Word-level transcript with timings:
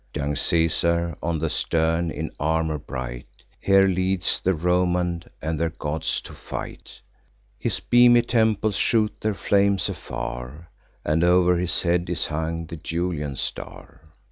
Young 0.15 0.35
Caesar, 0.35 1.15
on 1.21 1.37
the 1.37 1.51
stern, 1.51 2.09
in 2.09 2.31
armour 2.39 2.79
bright, 2.79 3.27
Here 3.59 3.83
leads 3.87 4.39
the 4.41 4.55
Romans 4.55 5.25
and 5.43 5.59
their 5.59 5.69
gods 5.69 6.21
to 6.21 6.33
fight: 6.33 7.01
His 7.59 7.79
beamy 7.79 8.23
temples 8.23 8.77
shoot 8.77 9.13
their 9.21 9.35
flames 9.35 9.89
afar, 9.89 10.71
And 11.05 11.23
o'er 11.23 11.57
his 11.57 11.83
head 11.83 12.09
is 12.09 12.25
hung 12.25 12.65
the 12.65 12.77
Julian 12.77 13.35
star. 13.35 14.01